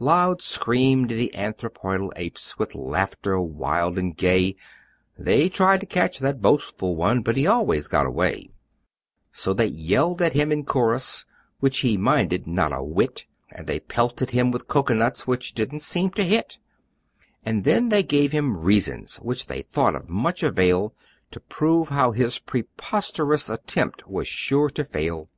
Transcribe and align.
Loud 0.00 0.42
screamed 0.42 1.10
the 1.10 1.30
Anthropoidal 1.36 2.10
Apes, 2.16 2.58
With 2.58 2.74
laughter 2.74 3.38
wild 3.38 3.96
and 3.98 4.16
gay; 4.16 4.56
They 5.16 5.48
tried 5.48 5.78
to 5.78 5.86
catch 5.86 6.18
that 6.18 6.42
boastful 6.42 6.96
one, 6.96 7.22
But 7.22 7.36
he 7.36 7.46
always 7.46 7.86
got 7.86 8.04
away; 8.04 8.50
So 9.32 9.54
they 9.54 9.66
yelled 9.68 10.20
at 10.22 10.32
him 10.32 10.50
in 10.50 10.64
chorus, 10.64 11.24
Which 11.60 11.78
he 11.86 11.96
minded 11.96 12.48
not 12.48 12.72
a 12.72 12.82
whit; 12.82 13.26
And 13.52 13.68
they 13.68 13.78
pelted 13.78 14.30
him 14.30 14.50
with 14.50 14.66
cocoanuts, 14.66 15.28
Which 15.28 15.52
didn't 15.54 15.82
seem 15.82 16.10
to 16.14 16.24
hit; 16.24 16.58
And 17.44 17.62
then 17.62 17.88
they 17.88 18.02
gave 18.02 18.32
him 18.32 18.56
reasons, 18.58 19.18
Which 19.18 19.46
they 19.46 19.62
thought 19.62 19.94
of 19.94 20.08
much 20.08 20.42
avail, 20.42 20.94
To 21.30 21.38
prove 21.38 21.90
how 21.90 22.10
his 22.10 22.40
preposterous 22.40 23.48
Attempt 23.48 24.08
was 24.08 24.26
sure 24.26 24.68
to 24.70 24.82
fail. 24.84 25.28